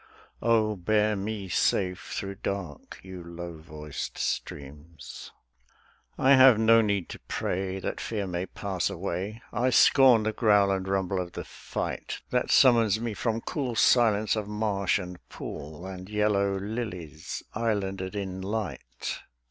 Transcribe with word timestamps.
O 0.41 0.75
bear 0.75 1.15
me 1.15 1.47
safe 1.47 2.11
through 2.15 2.33
dark, 2.33 2.99
you 3.03 3.23
low 3.23 3.59
voiced 3.59 4.17
streams. 4.17 5.31
I 6.17 6.31
have 6.33 6.57
no 6.57 6.81
need 6.81 7.07
to 7.09 7.19
pray 7.27 7.79
That 7.79 8.01
fear 8.01 8.25
may 8.25 8.47
pass 8.47 8.89
away; 8.89 9.43
I 9.53 9.69
scorn 9.69 10.23
the 10.23 10.33
growl 10.33 10.71
and 10.71 10.87
rumble 10.87 11.19
of 11.21 11.33
the 11.33 11.43
fight 11.45 12.21
That 12.31 12.49
summons 12.49 12.99
me 12.99 13.13
from 13.13 13.41
cool 13.41 13.75
Silence 13.75 14.35
of 14.35 14.47
marsh 14.47 14.97
and 14.97 15.19
pool, 15.29 15.85
And 15.85 16.09
yellow 16.09 16.55
lilies 16.55 17.43
islanded 17.53 18.15
in 18.15 18.41
light. 18.41 19.19